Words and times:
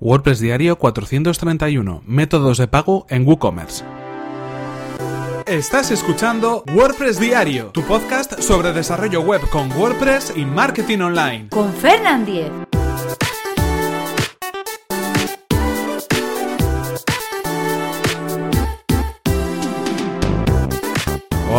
WordPress 0.00 0.40
Diario 0.40 0.76
431. 0.78 2.02
Métodos 2.06 2.56
de 2.56 2.68
pago 2.68 3.06
en 3.10 3.26
WooCommerce. 3.26 3.84
Estás 5.46 5.90
escuchando 5.90 6.64
WordPress 6.74 7.20
Diario, 7.20 7.66
tu 7.66 7.82
podcast 7.82 8.40
sobre 8.40 8.72
desarrollo 8.72 9.20
web 9.20 9.42
con 9.50 9.70
WordPress 9.72 10.32
y 10.36 10.44
marketing 10.46 11.00
online. 11.00 11.48
Con 11.50 11.72
Fernand 11.74 12.24
Diez. 12.24 12.50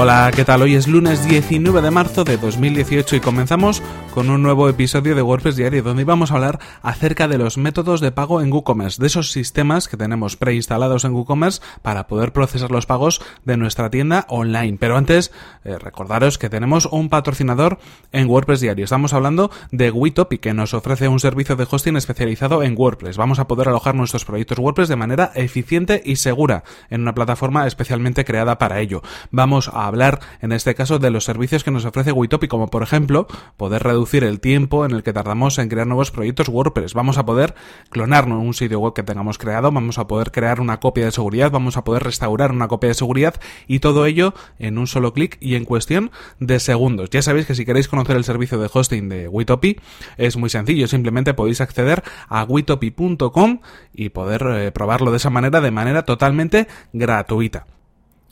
Hola, 0.03 0.31
¿qué 0.35 0.43
tal? 0.43 0.63
Hoy 0.63 0.73
es 0.73 0.87
lunes 0.87 1.27
19 1.27 1.79
de 1.79 1.91
marzo 1.91 2.23
de 2.23 2.37
2018 2.37 3.17
y 3.17 3.19
comenzamos 3.19 3.83
con 4.15 4.31
un 4.31 4.41
nuevo 4.41 4.67
episodio 4.67 5.13
de 5.13 5.21
WordPress 5.21 5.57
Diario 5.57 5.83
donde 5.83 6.05
vamos 6.05 6.31
a 6.31 6.35
hablar 6.35 6.59
acerca 6.81 7.27
de 7.27 7.37
los 7.37 7.59
métodos 7.59 8.01
de 8.01 8.11
pago 8.11 8.41
en 8.41 8.51
WooCommerce, 8.51 8.99
de 8.99 9.05
esos 9.05 9.31
sistemas 9.31 9.87
que 9.87 9.97
tenemos 9.97 10.37
preinstalados 10.37 11.05
en 11.05 11.13
WooCommerce 11.13 11.61
para 11.83 12.07
poder 12.07 12.33
procesar 12.33 12.71
los 12.71 12.87
pagos 12.87 13.21
de 13.45 13.57
nuestra 13.57 13.91
tienda 13.91 14.25
online. 14.27 14.77
Pero 14.79 14.97
antes, 14.97 15.31
eh, 15.63 15.77
recordaros 15.77 16.39
que 16.39 16.49
tenemos 16.49 16.87
un 16.87 17.09
patrocinador 17.09 17.77
en 18.11 18.27
WordPress 18.27 18.61
Diario. 18.61 18.85
Estamos 18.85 19.13
hablando 19.13 19.51
de 19.71 19.91
Witopi 19.91 20.39
que 20.39 20.55
nos 20.55 20.73
ofrece 20.73 21.09
un 21.09 21.19
servicio 21.19 21.55
de 21.55 21.67
hosting 21.69 21.95
especializado 21.95 22.63
en 22.63 22.75
WordPress. 22.75 23.17
Vamos 23.17 23.37
a 23.37 23.47
poder 23.47 23.69
alojar 23.69 23.93
nuestros 23.93 24.25
proyectos 24.25 24.57
WordPress 24.57 24.89
de 24.89 24.95
manera 24.95 25.31
eficiente 25.35 26.01
y 26.03 26.15
segura 26.15 26.63
en 26.89 27.01
una 27.01 27.13
plataforma 27.13 27.67
especialmente 27.67 28.25
creada 28.25 28.57
para 28.57 28.79
ello. 28.79 29.03
Vamos 29.29 29.69
a 29.71 29.90
hablar 29.91 30.19
en 30.41 30.51
este 30.51 30.73
caso 30.73 30.99
de 30.99 31.11
los 31.11 31.25
servicios 31.25 31.63
que 31.63 31.71
nos 31.71 31.85
ofrece 31.85 32.11
Witopi, 32.11 32.47
como 32.47 32.67
por 32.67 32.81
ejemplo 32.81 33.27
poder 33.57 33.83
reducir 33.83 34.23
el 34.23 34.39
tiempo 34.39 34.85
en 34.85 34.91
el 34.91 35.03
que 35.03 35.13
tardamos 35.13 35.59
en 35.59 35.69
crear 35.69 35.85
nuevos 35.85 36.11
proyectos 36.11 36.49
WordPress. 36.49 36.93
Vamos 36.93 37.17
a 37.17 37.25
poder 37.25 37.53
clonarnos 37.89 38.41
un 38.41 38.53
sitio 38.53 38.79
web 38.79 38.93
que 38.93 39.03
tengamos 39.03 39.37
creado, 39.37 39.71
vamos 39.71 39.97
a 39.97 40.07
poder 40.07 40.31
crear 40.31 40.61
una 40.61 40.79
copia 40.79 41.05
de 41.05 41.11
seguridad, 41.11 41.51
vamos 41.51 41.77
a 41.77 41.83
poder 41.83 42.03
restaurar 42.03 42.51
una 42.51 42.67
copia 42.67 42.87
de 42.87 42.93
seguridad 42.93 43.35
y 43.67 43.79
todo 43.79 44.05
ello 44.05 44.33
en 44.59 44.77
un 44.77 44.87
solo 44.87 45.13
clic 45.13 45.37
y 45.41 45.55
en 45.55 45.65
cuestión 45.65 46.11
de 46.39 46.59
segundos. 46.59 47.09
Ya 47.09 47.21
sabéis 47.21 47.45
que 47.45 47.55
si 47.55 47.65
queréis 47.65 47.87
conocer 47.87 48.15
el 48.15 48.23
servicio 48.23 48.57
de 48.59 48.69
hosting 48.71 49.09
de 49.09 49.27
Witopi 49.27 49.77
es 50.17 50.37
muy 50.37 50.49
sencillo, 50.49 50.87
simplemente 50.87 51.33
podéis 51.33 51.61
acceder 51.61 52.03
a 52.29 52.43
witopi.com 52.43 53.59
y 53.93 54.09
poder 54.09 54.45
eh, 54.47 54.71
probarlo 54.71 55.11
de 55.11 55.17
esa 55.17 55.29
manera 55.29 55.61
de 55.61 55.71
manera 55.71 56.03
totalmente 56.03 56.67
gratuita. 56.93 57.65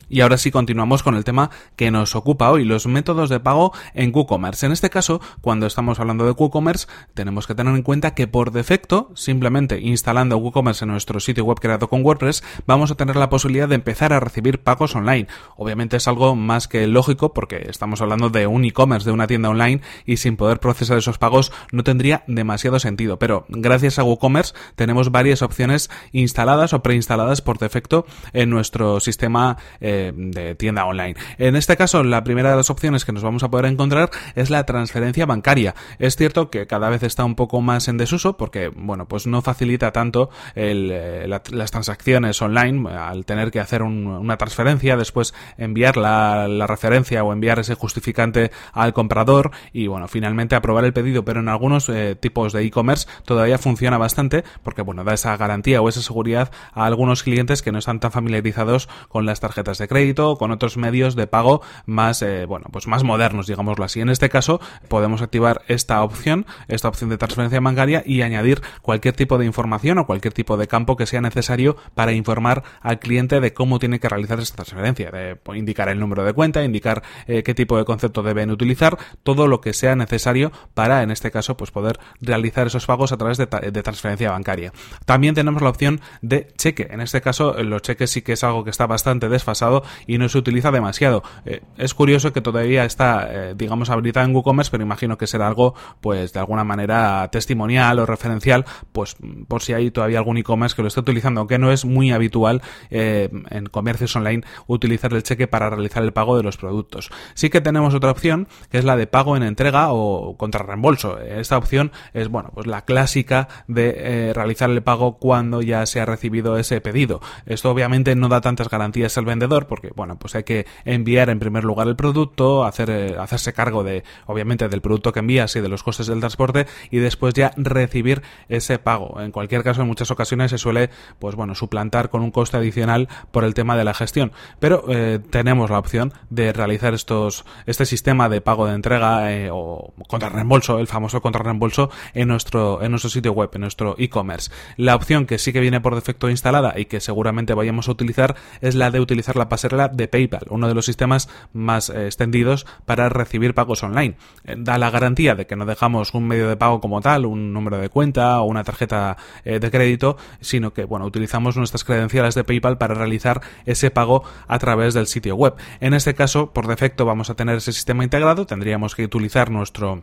Y 0.09 0.21
ahora 0.21 0.37
sí 0.37 0.49
continuamos 0.49 1.03
con 1.03 1.15
el 1.15 1.23
tema 1.23 1.51
que 1.75 1.91
nos 1.91 2.15
ocupa 2.15 2.49
hoy, 2.49 2.65
los 2.65 2.87
métodos 2.87 3.29
de 3.29 3.39
pago 3.39 3.73
en 3.93 4.11
WooCommerce. 4.13 4.65
En 4.65 4.71
este 4.71 4.89
caso, 4.89 5.21
cuando 5.41 5.67
estamos 5.67 5.99
hablando 5.99 6.25
de 6.25 6.31
WooCommerce, 6.31 6.87
tenemos 7.13 7.45
que 7.45 7.53
tener 7.53 7.75
en 7.75 7.83
cuenta 7.83 8.15
que 8.15 8.25
por 8.25 8.51
defecto, 8.51 9.11
simplemente 9.13 9.79
instalando 9.79 10.37
WooCommerce 10.37 10.85
en 10.85 10.91
nuestro 10.91 11.19
sitio 11.19 11.45
web 11.45 11.59
creado 11.59 11.89
con 11.89 12.03
WordPress, 12.03 12.43
vamos 12.65 12.89
a 12.89 12.95
tener 12.95 13.17
la 13.17 13.29
posibilidad 13.29 13.69
de 13.69 13.75
empezar 13.75 14.11
a 14.11 14.19
recibir 14.19 14.63
pagos 14.63 14.95
online. 14.95 15.27
Obviamente 15.57 15.97
es 15.97 16.07
algo 16.07 16.35
más 16.35 16.67
que 16.67 16.87
lógico 16.87 17.33
porque 17.33 17.67
estamos 17.69 18.01
hablando 18.01 18.29
de 18.29 18.47
un 18.47 18.65
e-commerce, 18.65 19.05
de 19.05 19.13
una 19.13 19.27
tienda 19.27 19.49
online 19.49 19.81
y 20.05 20.17
sin 20.17 20.37
poder 20.37 20.59
procesar 20.59 20.97
esos 20.97 21.19
pagos 21.19 21.51
no 21.71 21.83
tendría 21.83 22.23
demasiado 22.25 22.79
sentido. 22.79 23.19
Pero 23.19 23.45
gracias 23.49 23.99
a 23.99 24.03
WooCommerce 24.03 24.55
tenemos 24.75 25.11
varias 25.11 25.43
opciones 25.43 25.91
instaladas 26.13 26.73
o 26.73 26.81
preinstaladas 26.81 27.41
por 27.41 27.59
defecto 27.59 28.07
en 28.33 28.49
nuestro 28.49 28.99
sistema 28.99 29.57
eh, 29.79 29.98
de, 30.13 30.55
tienda 30.55 30.85
online. 30.85 31.15
En 31.37 31.55
este 31.55 31.77
caso, 31.77 32.03
la 32.03 32.23
primera 32.23 32.51
de 32.51 32.57
las 32.57 32.69
opciones 32.69 33.05
que 33.05 33.11
nos 33.11 33.23
vamos 33.23 33.43
a 33.43 33.49
poder 33.49 33.65
encontrar 33.65 34.09
es 34.35 34.49
la 34.49 34.65
transferencia 34.65 35.25
bancaria. 35.25 35.75
Es 35.99 36.15
cierto 36.15 36.49
que 36.49 36.67
cada 36.67 36.89
vez 36.89 37.03
está 37.03 37.25
un 37.25 37.35
poco 37.35 37.61
más 37.61 37.87
en 37.87 37.97
desuso 37.97 38.37
porque, 38.37 38.69
bueno, 38.69 39.07
pues 39.07 39.27
no 39.27 39.41
facilita 39.41 39.91
tanto 39.91 40.29
eh, 40.55 41.25
las 41.27 41.71
transacciones 41.71 42.41
online 42.41 42.89
al 42.89 43.25
tener 43.25 43.51
que 43.51 43.59
hacer 43.59 43.83
una 43.83 44.37
transferencia, 44.37 44.97
después 44.97 45.33
enviar 45.57 45.97
la, 45.97 46.47
referencia 46.67 47.23
o 47.23 47.33
enviar 47.33 47.59
ese 47.59 47.73
justificante 47.73 48.51
al 48.73 48.93
comprador 48.93 49.51
y, 49.73 49.87
bueno, 49.87 50.07
finalmente 50.07 50.55
aprobar 50.55 50.85
el 50.85 50.93
pedido. 50.93 51.25
Pero 51.25 51.39
en 51.39 51.49
algunos 51.49 51.89
eh, 51.89 52.15
tipos 52.15 52.53
de 52.53 52.63
e-commerce 52.63 53.07
todavía 53.25 53.57
funciona 53.57 53.97
bastante 53.97 54.43
porque, 54.63 54.81
bueno, 54.81 55.03
da 55.03 55.13
esa 55.13 55.35
garantía 55.37 55.81
o 55.81 55.89
esa 55.89 56.01
seguridad 56.01 56.51
a 56.73 56.85
algunos 56.85 57.23
clientes 57.23 57.61
que 57.61 57.71
no 57.71 57.79
están 57.79 57.99
tan 57.99 58.11
familiarizados 58.11 58.89
con 59.07 59.25
las 59.25 59.39
tarjetas 59.39 59.77
de 59.77 59.87
crédito 59.89 60.37
con 60.37 60.51
otros 60.51 60.77
medios 60.77 61.17
de 61.17 61.27
pago 61.27 61.61
más, 61.85 62.21
eh, 62.21 62.45
bueno, 62.45 62.67
pues 62.71 62.87
más 62.87 63.03
modernos, 63.03 63.47
digámoslo 63.47 63.83
así. 63.83 63.99
En 63.99 64.07
este 64.07 64.29
caso, 64.29 64.61
podemos 64.87 65.21
activar 65.21 65.63
esta 65.67 66.01
opción, 66.01 66.45
esta 66.69 66.87
opción 66.87 67.09
de 67.09 67.17
transferencia 67.17 67.59
bancaria 67.59 68.03
y 68.05 68.21
añadir 68.21 68.61
cualquier 68.81 69.15
tipo 69.15 69.37
de 69.37 69.45
información 69.45 69.97
o 69.97 70.05
cualquier 70.05 70.33
tipo 70.33 70.55
de 70.55 70.67
campo 70.67 70.95
que 70.95 71.05
sea 71.05 71.19
necesario 71.19 71.75
para 71.95 72.13
informar 72.13 72.63
al 72.81 72.99
cliente 72.99 73.41
de 73.41 73.53
cómo 73.53 73.79
tiene 73.79 73.99
que 73.99 74.07
realizar 74.07 74.39
esta 74.39 74.63
transferencia, 74.63 75.11
de 75.11 75.37
indicar 75.55 75.89
el 75.89 75.99
número 75.99 76.23
de 76.23 76.31
cuenta, 76.31 76.63
indicar 76.63 77.03
eh, 77.27 77.43
qué 77.43 77.53
tipo 77.53 77.77
de 77.77 77.83
concepto 77.83 78.23
deben 78.23 78.51
utilizar, 78.51 78.97
todo 79.23 79.47
lo 79.47 79.59
que 79.59 79.73
sea 79.73 79.95
necesario 79.95 80.51
para, 80.73 81.03
en 81.03 81.11
este 81.11 81.31
caso, 81.31 81.57
pues 81.57 81.71
poder 81.71 81.99
realizar 82.21 82.67
esos 82.67 82.85
pagos 82.85 83.11
a 83.11 83.17
través 83.17 83.37
de, 83.37 83.47
de 83.47 83.83
transferencia 83.83 84.31
bancaria. 84.31 84.71
También 85.05 85.35
tenemos 85.35 85.61
la 85.61 85.69
opción 85.69 86.01
de 86.21 86.47
cheque. 86.57 86.87
En 86.91 87.01
este 87.01 87.21
caso, 87.21 87.61
los 87.63 87.81
cheques 87.81 88.11
sí 88.11 88.21
que 88.21 88.33
es 88.33 88.43
algo 88.43 88.63
que 88.63 88.69
está 88.69 88.85
bastante 88.87 89.29
desfasado 89.29 89.78
y 90.07 90.17
no 90.17 90.29
se 90.29 90.37
utiliza 90.37 90.71
demasiado. 90.71 91.23
Eh, 91.45 91.61
es 91.77 91.93
curioso 91.93 92.33
que 92.33 92.41
todavía 92.41 92.85
está, 92.85 93.27
eh, 93.31 93.53
digamos, 93.55 93.89
habilitada 93.89 94.25
en 94.25 94.35
WooCommerce, 94.35 94.71
pero 94.71 94.83
imagino 94.83 95.17
que 95.17 95.27
será 95.27 95.47
algo, 95.47 95.75
pues, 96.01 96.33
de 96.33 96.39
alguna 96.39 96.63
manera 96.63 97.27
testimonial 97.31 97.99
o 97.99 98.05
referencial, 98.05 98.65
pues, 98.91 99.15
por 99.47 99.61
si 99.61 99.73
hay 99.73 99.91
todavía 99.91 100.19
algún 100.19 100.37
e-commerce 100.37 100.75
que 100.75 100.81
lo 100.81 100.87
esté 100.87 100.99
utilizando, 100.99 101.41
aunque 101.41 101.57
no 101.57 101.71
es 101.71 101.85
muy 101.85 102.11
habitual 102.11 102.61
eh, 102.89 103.29
en 103.49 103.65
comercios 103.67 104.15
online 104.15 104.43
utilizar 104.67 105.13
el 105.13 105.23
cheque 105.23 105.47
para 105.47 105.69
realizar 105.69 106.03
el 106.03 106.13
pago 106.13 106.37
de 106.37 106.43
los 106.43 106.57
productos. 106.57 107.09
Sí 107.33 107.49
que 107.49 107.61
tenemos 107.61 107.93
otra 107.93 108.11
opción, 108.11 108.47
que 108.71 108.77
es 108.77 108.85
la 108.85 108.95
de 108.95 109.07
pago 109.07 109.35
en 109.37 109.43
entrega 109.43 109.91
o 109.91 110.37
contra 110.37 110.63
reembolso. 110.63 111.19
Esta 111.19 111.57
opción 111.57 111.91
es, 112.13 112.29
bueno, 112.29 112.51
pues 112.53 112.67
la 112.67 112.85
clásica 112.85 113.47
de 113.67 114.31
realizar 114.33 114.69
el 114.69 114.81
pago 114.81 115.17
cuando 115.17 115.61
ya 115.61 115.85
se 115.85 115.99
ha 115.99 116.05
recibido 116.05 116.57
ese 116.57 116.81
pedido. 116.81 117.21
Esto 117.45 117.71
obviamente 117.71 118.15
no 118.15 118.29
da 118.29 118.41
tantas 118.41 118.69
garantías 118.69 119.17
al 119.17 119.25
vendedor, 119.25 119.58
porque 119.67 119.91
bueno, 119.95 120.17
pues 120.17 120.35
hay 120.35 120.43
que 120.43 120.65
enviar 120.85 121.29
en 121.29 121.39
primer 121.39 121.63
lugar 121.63 121.87
el 121.87 121.95
producto, 121.95 122.63
hacer, 122.63 122.89
eh, 122.89 123.15
hacerse 123.19 123.53
cargo 123.53 123.83
de, 123.83 124.03
obviamente, 124.25 124.67
del 124.69 124.81
producto 124.81 125.11
que 125.11 125.19
envías 125.19 125.55
y 125.55 125.61
de 125.61 125.69
los 125.69 125.83
costes 125.83 126.07
del 126.07 126.19
transporte 126.19 126.67
y 126.91 126.97
después 126.97 127.33
ya 127.33 127.51
recibir 127.57 128.21
ese 128.47 128.79
pago. 128.79 129.21
En 129.21 129.31
cualquier 129.31 129.63
caso, 129.63 129.81
en 129.81 129.87
muchas 129.87 130.11
ocasiones 130.11 130.51
se 130.51 130.57
suele, 130.57 130.89
pues 131.19 131.35
bueno, 131.35 131.55
suplantar 131.55 132.09
con 132.09 132.21
un 132.21 132.31
coste 132.31 132.57
adicional 132.57 133.07
por 133.31 133.43
el 133.43 133.53
tema 133.53 133.75
de 133.75 133.83
la 133.83 133.93
gestión. 133.93 134.31
Pero 134.59 134.83
eh, 134.89 135.19
tenemos 135.29 135.69
la 135.69 135.79
opción 135.79 136.13
de 136.29 136.53
realizar 136.53 136.93
estos, 136.93 137.45
este 137.65 137.85
sistema 137.85 138.29
de 138.29 138.41
pago 138.41 138.67
de 138.67 138.75
entrega 138.75 139.33
eh, 139.33 139.49
o 139.51 139.93
contra 140.07 140.29
reembolso, 140.29 140.79
el 140.79 140.87
famoso 140.87 141.21
contra 141.21 141.43
reembolso 141.43 141.89
en 142.13 142.27
nuestro, 142.27 142.81
en 142.81 142.91
nuestro 142.91 143.09
sitio 143.09 143.33
web, 143.33 143.49
en 143.53 143.61
nuestro 143.61 143.95
e-commerce. 143.97 144.51
La 144.77 144.95
opción 144.95 145.25
que 145.25 145.37
sí 145.37 145.53
que 145.53 145.59
viene 145.59 145.81
por 145.81 145.95
defecto 145.95 146.29
instalada 146.29 146.73
y 146.77 146.85
que 146.85 146.99
seguramente 146.99 147.53
vayamos 147.53 147.87
a 147.87 147.91
utilizar 147.91 148.35
es 148.61 148.75
la 148.75 148.91
de 148.91 148.99
utilizar 148.99 149.35
la 149.35 149.48
pasarela 149.49 149.87
de 149.87 150.07
PayPal, 150.07 150.45
uno 150.49 150.67
de 150.67 150.73
los 150.73 150.85
sistemas 150.85 151.29
más 151.53 151.89
eh, 151.89 152.05
extendidos 152.05 152.65
para 152.85 153.09
recibir 153.09 153.53
pagos 153.53 153.83
online. 153.83 154.15
Eh, 154.45 154.55
da 154.57 154.77
la 154.77 154.89
garantía 154.89 155.35
de 155.35 155.47
que 155.47 155.55
no 155.55 155.65
dejamos 155.65 156.13
un 156.13 156.27
medio 156.27 156.47
de 156.47 156.57
pago 156.57 156.79
como 156.79 157.01
tal, 157.01 157.25
un 157.25 157.53
número 157.53 157.77
de 157.77 157.89
cuenta 157.89 158.41
o 158.41 158.45
una 158.45 158.63
tarjeta 158.63 159.17
eh, 159.43 159.59
de 159.59 159.71
crédito, 159.71 160.17
sino 160.41 160.73
que 160.73 160.85
bueno, 160.85 161.05
utilizamos 161.05 161.57
nuestras 161.57 161.83
credenciales 161.83 162.35
de 162.35 162.43
PayPal 162.43 162.77
para 162.77 162.93
realizar 162.93 163.41
ese 163.65 163.91
pago 163.91 164.23
a 164.47 164.59
través 164.59 164.93
del 164.93 165.07
sitio 165.07 165.35
web. 165.35 165.55
En 165.79 165.93
este 165.93 166.13
caso, 166.13 166.53
por 166.53 166.67
defecto 166.67 167.05
vamos 167.05 167.29
a 167.29 167.35
tener 167.35 167.57
ese 167.57 167.73
sistema 167.73 168.03
integrado, 168.03 168.45
tendríamos 168.45 168.95
que 168.95 169.05
utilizar 169.05 169.51
nuestro 169.51 170.01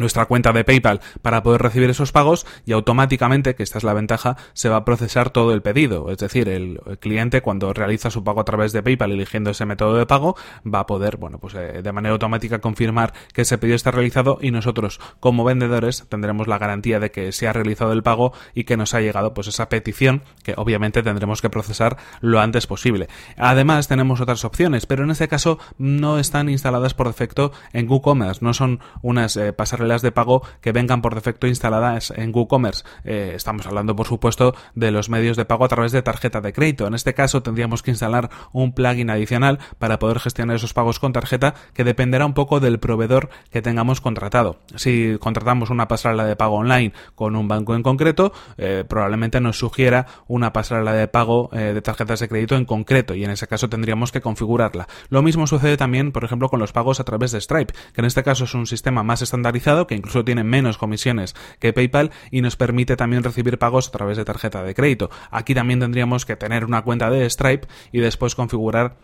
nuestra 0.00 0.26
cuenta 0.26 0.52
de 0.52 0.64
PayPal 0.64 1.00
para 1.22 1.42
poder 1.42 1.62
recibir 1.62 1.90
esos 1.90 2.10
pagos 2.10 2.46
y 2.66 2.72
automáticamente, 2.72 3.54
que 3.54 3.62
esta 3.62 3.78
es 3.78 3.84
la 3.84 3.94
ventaja, 3.94 4.36
se 4.54 4.68
va 4.68 4.76
a 4.76 4.84
procesar 4.84 5.30
todo 5.30 5.52
el 5.52 5.62
pedido. 5.62 6.10
Es 6.10 6.18
decir, 6.18 6.48
el, 6.48 6.80
cliente 7.00 7.42
cuando 7.42 7.72
realiza 7.72 8.10
su 8.10 8.24
pago 8.24 8.40
a 8.40 8.44
través 8.44 8.72
de 8.72 8.82
PayPal 8.82 9.12
eligiendo 9.12 9.50
ese 9.50 9.66
método 9.66 9.96
de 9.96 10.06
pago 10.06 10.36
va 10.66 10.80
a 10.80 10.86
poder, 10.86 11.18
bueno, 11.18 11.38
pues 11.38 11.54
eh, 11.54 11.82
de 11.82 11.92
manera 11.92 12.12
automática 12.12 12.60
confirmar 12.60 13.12
que 13.32 13.42
ese 13.42 13.58
pedido 13.58 13.76
está 13.76 13.90
realizado 13.90 14.38
y 14.40 14.50
nosotros 14.50 15.00
como 15.20 15.44
vendedores 15.44 16.06
tendremos 16.08 16.48
la 16.48 16.58
garantía 16.58 16.98
de 16.98 17.10
que 17.10 17.32
se 17.32 17.46
ha 17.46 17.52
realizado 17.52 17.92
el 17.92 18.02
pago 18.02 18.32
y 18.54 18.64
que 18.64 18.76
nos 18.76 18.94
ha 18.94 19.00
llegado 19.00 19.34
pues 19.34 19.48
esa 19.48 19.68
petición 19.68 20.22
que 20.42 20.54
obviamente 20.56 21.02
tendremos 21.02 21.42
que 21.42 21.50
procesar 21.50 21.98
lo 22.20 22.40
antes 22.40 22.66
posible. 22.66 23.08
Además 23.36 23.88
tenemos 23.88 24.20
otras 24.20 24.44
opciones, 24.44 24.86
pero 24.86 25.04
en 25.04 25.10
este 25.10 25.28
caso 25.28 25.58
no 25.78 26.18
están 26.18 26.48
instaladas 26.48 26.94
por 26.94 27.08
defecto 27.08 27.52
en 27.72 27.88
WooCommerce, 27.88 28.44
no 28.44 28.54
son 28.54 28.80
unas 29.02 29.36
eh, 29.36 29.52
pasarelas 29.70 30.02
de 30.02 30.10
pago 30.10 30.42
que 30.60 30.72
vengan 30.72 31.00
por 31.00 31.14
defecto 31.14 31.46
instaladas 31.46 32.12
en 32.16 32.34
WooCommerce. 32.34 32.82
Eh, 33.04 33.34
estamos 33.36 33.68
hablando, 33.68 33.94
por 33.94 34.08
supuesto, 34.08 34.52
de 34.74 34.90
los 34.90 35.08
medios 35.08 35.36
de 35.36 35.44
pago 35.44 35.64
a 35.64 35.68
través 35.68 35.92
de 35.92 36.02
tarjeta 36.02 36.40
de 36.40 36.52
crédito. 36.52 36.88
En 36.88 36.94
este 36.94 37.14
caso 37.14 37.40
tendríamos 37.40 37.84
que 37.84 37.92
instalar 37.92 38.30
un 38.52 38.72
plugin 38.72 39.10
adicional 39.10 39.60
para 39.78 40.00
poder 40.00 40.18
gestionar 40.18 40.56
esos 40.56 40.74
pagos 40.74 40.98
con 40.98 41.12
tarjeta 41.12 41.54
que 41.72 41.84
dependerá 41.84 42.26
un 42.26 42.34
poco 42.34 42.58
del 42.58 42.80
proveedor 42.80 43.30
que 43.52 43.62
tengamos 43.62 44.00
contratado. 44.00 44.58
Si 44.74 45.16
contratamos 45.20 45.70
una 45.70 45.86
pasarela 45.86 46.24
de 46.24 46.34
pago 46.34 46.56
online 46.56 46.92
con 47.14 47.36
un 47.36 47.46
banco 47.46 47.76
en 47.76 47.84
concreto, 47.84 48.32
eh, 48.58 48.84
probablemente 48.88 49.40
nos 49.40 49.56
sugiera 49.56 50.06
una 50.26 50.52
pasarela 50.52 50.94
de 50.94 51.06
pago 51.06 51.48
eh, 51.52 51.74
de 51.74 51.80
tarjetas 51.80 52.18
de 52.18 52.28
crédito 52.28 52.56
en 52.56 52.64
concreto 52.64 53.14
y 53.14 53.22
en 53.22 53.30
ese 53.30 53.46
caso 53.46 53.68
tendríamos 53.68 54.10
que 54.10 54.20
configurarla. 54.20 54.88
Lo 55.10 55.22
mismo 55.22 55.46
sucede 55.46 55.76
también, 55.76 56.10
por 56.10 56.24
ejemplo, 56.24 56.48
con 56.48 56.58
los 56.58 56.72
pagos 56.72 56.98
a 56.98 57.04
través 57.04 57.30
de 57.30 57.40
Stripe, 57.40 57.72
que 57.92 58.00
en 58.00 58.06
este 58.06 58.24
caso 58.24 58.44
es 58.44 58.54
un 58.54 58.66
sistema 58.66 59.04
más 59.04 59.22
estandarizado 59.22 59.59
que 59.86 59.94
incluso 59.94 60.24
tiene 60.24 60.44
menos 60.44 60.78
comisiones 60.78 61.34
que 61.58 61.72
PayPal 61.72 62.10
y 62.30 62.40
nos 62.40 62.56
permite 62.56 62.96
también 62.96 63.22
recibir 63.22 63.58
pagos 63.58 63.88
a 63.88 63.92
través 63.92 64.16
de 64.16 64.24
tarjeta 64.24 64.62
de 64.62 64.74
crédito. 64.74 65.10
Aquí 65.30 65.54
también 65.54 65.80
tendríamos 65.80 66.24
que 66.24 66.36
tener 66.36 66.64
una 66.64 66.82
cuenta 66.82 67.10
de 67.10 67.28
Stripe 67.28 67.68
y 67.92 68.00
después 68.00 68.34
configurar 68.34 68.96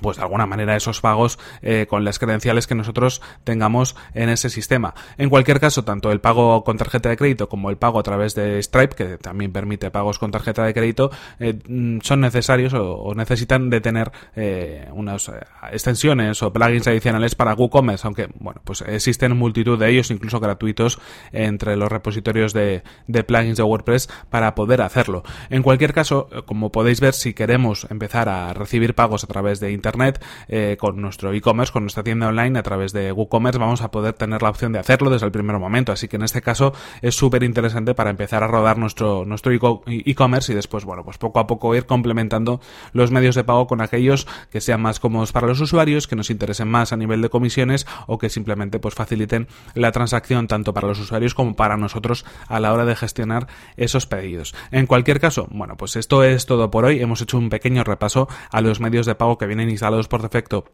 pues 0.00 0.16
de 0.16 0.22
alguna 0.22 0.46
manera 0.46 0.76
esos 0.76 1.00
pagos 1.00 1.38
eh, 1.62 1.86
con 1.88 2.04
las 2.04 2.18
credenciales 2.18 2.66
que 2.66 2.74
nosotros 2.74 3.22
tengamos 3.44 3.96
en 4.14 4.28
ese 4.28 4.50
sistema. 4.50 4.94
En 5.18 5.30
cualquier 5.30 5.60
caso, 5.60 5.84
tanto 5.84 6.10
el 6.10 6.20
pago 6.20 6.64
con 6.64 6.76
tarjeta 6.76 7.08
de 7.08 7.16
crédito 7.16 7.48
como 7.48 7.70
el 7.70 7.76
pago 7.76 7.98
a 7.98 8.02
través 8.02 8.34
de 8.34 8.62
Stripe, 8.62 8.94
que 8.96 9.18
también 9.18 9.52
permite 9.52 9.90
pagos 9.90 10.18
con 10.18 10.30
tarjeta 10.30 10.64
de 10.64 10.74
crédito, 10.74 11.10
eh, 11.38 11.58
mm, 11.66 11.98
son 12.02 12.20
necesarios 12.20 12.74
o, 12.74 13.12
necesitan 13.14 13.70
de 13.70 13.80
tener 13.80 14.10
eh, 14.34 14.88
unas 14.92 15.30
extensiones 15.70 16.42
o 16.42 16.52
plugins 16.52 16.86
adicionales 16.86 17.34
para 17.34 17.54
WooCommerce, 17.54 18.06
aunque 18.06 18.28
bueno, 18.38 18.60
pues 18.64 18.82
existen 18.82 19.36
multitud 19.36 19.78
de 19.78 19.90
ellos, 19.90 20.10
incluso 20.10 20.40
gratuitos, 20.40 20.98
entre 21.32 21.76
los 21.76 21.90
repositorios 21.90 22.52
de, 22.52 22.82
de 23.06 23.24
plugins 23.24 23.56
de 23.56 23.62
WordPress 23.62 24.08
para 24.30 24.54
poder 24.54 24.82
hacerlo. 24.82 25.22
En 25.50 25.62
cualquier 25.62 25.92
caso, 25.92 26.28
como 26.46 26.72
podéis 26.72 27.00
ver, 27.00 27.14
si 27.14 27.34
queremos 27.34 27.86
empezar 27.90 28.28
a 28.28 28.52
recibir 28.52 28.94
pagos 28.94 29.24
a 29.24 29.26
través 29.26 29.60
de 29.60 29.72
Internet, 29.74 30.24
eh, 30.48 30.76
con 30.78 31.00
nuestro 31.00 31.32
e-commerce, 31.32 31.72
con 31.72 31.82
nuestra 31.82 32.02
tienda 32.02 32.28
online 32.28 32.58
a 32.58 32.62
través 32.62 32.92
de 32.92 33.12
WooCommerce, 33.12 33.58
vamos 33.58 33.82
a 33.82 33.90
poder 33.90 34.14
tener 34.14 34.42
la 34.42 34.50
opción 34.50 34.72
de 34.72 34.78
hacerlo 34.78 35.10
desde 35.10 35.26
el 35.26 35.32
primer 35.32 35.58
momento. 35.58 35.92
Así 35.92 36.08
que 36.08 36.16
en 36.16 36.22
este 36.22 36.42
caso 36.42 36.72
es 37.02 37.14
súper 37.14 37.42
interesante 37.42 37.94
para 37.94 38.10
empezar 38.10 38.42
a 38.42 38.46
rodar 38.46 38.78
nuestro, 38.78 39.24
nuestro 39.24 39.52
e-commerce 39.52 40.52
y 40.52 40.54
después, 40.54 40.84
bueno, 40.84 41.04
pues 41.04 41.18
poco 41.18 41.38
a 41.40 41.46
poco 41.46 41.74
ir 41.74 41.86
complementando 41.86 42.60
los 42.92 43.10
medios 43.10 43.34
de 43.34 43.44
pago 43.44 43.66
con 43.66 43.80
aquellos 43.80 44.26
que 44.50 44.60
sean 44.60 44.80
más 44.80 45.00
cómodos 45.00 45.32
para 45.32 45.46
los 45.46 45.60
usuarios, 45.60 46.06
que 46.06 46.16
nos 46.16 46.30
interesen 46.30 46.68
más 46.68 46.92
a 46.92 46.96
nivel 46.96 47.22
de 47.22 47.28
comisiones 47.28 47.86
o 48.06 48.18
que 48.18 48.30
simplemente 48.30 48.78
pues 48.78 48.94
faciliten 48.94 49.48
la 49.74 49.92
transacción 49.92 50.46
tanto 50.46 50.72
para 50.72 50.88
los 50.88 51.00
usuarios 51.00 51.34
como 51.34 51.56
para 51.56 51.76
nosotros 51.76 52.24
a 52.48 52.60
la 52.60 52.72
hora 52.72 52.84
de 52.84 52.96
gestionar 52.96 53.48
esos 53.76 54.06
pedidos. 54.06 54.54
En 54.70 54.86
cualquier 54.86 55.20
caso, 55.20 55.48
bueno, 55.50 55.76
pues 55.76 55.96
esto 55.96 56.22
es 56.22 56.46
todo 56.46 56.70
por 56.70 56.84
hoy. 56.84 57.00
Hemos 57.00 57.20
hecho 57.20 57.38
un 57.38 57.50
pequeño 57.50 57.84
repaso 57.84 58.28
a 58.50 58.60
los 58.60 58.80
medios 58.80 59.06
de 59.06 59.14
pago 59.14 59.38
que 59.38 59.46
instalados 59.70 60.08
por 60.08 60.22
defecto 60.22 60.64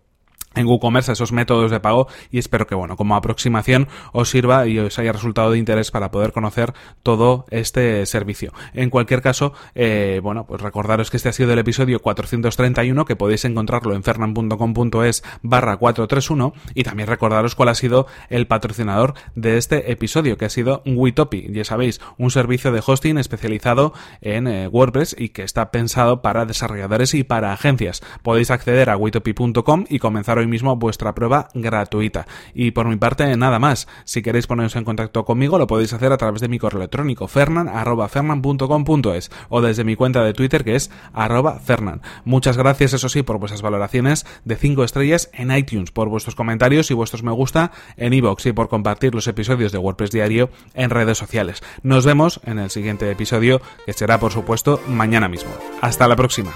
en 0.54 0.66
WooCommerce 0.66 1.12
esos 1.12 1.32
métodos 1.32 1.70
de 1.70 1.80
pago 1.80 2.08
y 2.30 2.38
espero 2.38 2.66
que 2.66 2.74
bueno 2.74 2.96
como 2.96 3.14
aproximación 3.14 3.88
os 4.12 4.30
sirva 4.30 4.66
y 4.66 4.78
os 4.78 4.98
haya 4.98 5.12
resultado 5.12 5.52
de 5.52 5.58
interés 5.58 5.90
para 5.90 6.10
poder 6.10 6.32
conocer 6.32 6.72
todo 7.02 7.46
este 7.50 8.04
servicio. 8.06 8.52
En 8.74 8.90
cualquier 8.90 9.22
caso 9.22 9.52
eh, 9.74 10.20
bueno 10.22 10.46
pues 10.46 10.60
recordaros 10.60 11.10
que 11.10 11.16
este 11.16 11.28
ha 11.28 11.32
sido 11.32 11.52
el 11.52 11.58
episodio 11.58 12.00
431 12.00 13.04
que 13.04 13.16
podéis 13.16 13.44
encontrarlo 13.44 13.94
en 13.94 14.02
fernan.com.es 14.02 15.22
barra 15.42 15.76
431 15.76 16.52
y 16.74 16.82
también 16.82 17.08
recordaros 17.08 17.54
cuál 17.54 17.68
ha 17.68 17.74
sido 17.74 18.06
el 18.28 18.46
patrocinador 18.46 19.14
de 19.34 19.56
este 19.56 19.92
episodio 19.92 20.36
que 20.36 20.46
ha 20.46 20.50
sido 20.50 20.82
Witopi. 20.84 21.48
Ya 21.52 21.64
sabéis 21.64 22.00
un 22.18 22.30
servicio 22.30 22.72
de 22.72 22.82
hosting 22.84 23.18
especializado 23.18 23.92
en 24.20 24.48
eh, 24.48 24.68
WordPress 24.68 25.14
y 25.18 25.30
que 25.30 25.42
está 25.42 25.70
pensado 25.70 26.22
para 26.22 26.44
desarrolladores 26.44 27.14
y 27.14 27.24
para 27.24 27.52
agencias. 27.52 28.02
Podéis 28.22 28.50
acceder 28.50 28.90
a 28.90 28.96
witopi.com 28.96 29.84
y 29.88 29.98
comenzar 29.98 30.39
hoy 30.40 30.46
mismo 30.46 30.76
vuestra 30.76 31.14
prueba 31.14 31.48
gratuita. 31.54 32.26
Y 32.54 32.72
por 32.72 32.88
mi 32.88 32.96
parte, 32.96 33.36
nada 33.36 33.58
más. 33.58 33.88
Si 34.04 34.22
queréis 34.22 34.46
poneros 34.46 34.76
en 34.76 34.84
contacto 34.84 35.24
conmigo, 35.24 35.58
lo 35.58 35.66
podéis 35.66 35.92
hacer 35.92 36.12
a 36.12 36.16
través 36.16 36.40
de 36.40 36.48
mi 36.48 36.58
correo 36.58 36.80
electrónico 36.80 37.28
fernan.fernan.com.es 37.28 39.30
o 39.48 39.60
desde 39.60 39.84
mi 39.84 39.96
cuenta 39.96 40.24
de 40.24 40.32
Twitter 40.32 40.64
que 40.64 40.76
es 40.76 40.90
arroba 41.12 41.60
fernan. 41.60 42.02
Muchas 42.24 42.56
gracias, 42.56 42.92
eso 42.92 43.08
sí, 43.08 43.22
por 43.22 43.38
vuestras 43.38 43.62
valoraciones 43.62 44.26
de 44.44 44.56
5 44.56 44.84
estrellas 44.84 45.30
en 45.32 45.56
iTunes, 45.56 45.90
por 45.90 46.08
vuestros 46.08 46.34
comentarios 46.34 46.90
y 46.90 46.94
vuestros 46.94 47.22
me 47.22 47.32
gusta 47.32 47.72
en 47.96 48.12
iVoox 48.12 48.46
y 48.46 48.52
por 48.52 48.68
compartir 48.68 49.14
los 49.14 49.28
episodios 49.28 49.72
de 49.72 49.78
WordPress 49.78 50.10
Diario 50.10 50.50
en 50.74 50.90
redes 50.90 51.18
sociales. 51.18 51.62
Nos 51.82 52.06
vemos 52.06 52.40
en 52.44 52.58
el 52.58 52.70
siguiente 52.70 53.10
episodio, 53.10 53.60
que 53.86 53.92
será, 53.92 54.18
por 54.18 54.32
supuesto, 54.32 54.80
mañana 54.88 55.28
mismo. 55.28 55.50
Hasta 55.80 56.08
la 56.08 56.16
próxima. 56.16 56.52